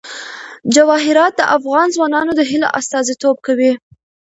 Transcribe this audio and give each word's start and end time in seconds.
جواهرات 0.73 1.33
د 1.37 1.41
افغان 1.57 1.87
ځوانانو 1.95 2.31
د 2.35 2.41
هیلو 2.49 2.67
استازیتوب 2.79 3.35
کوي. 3.47 3.71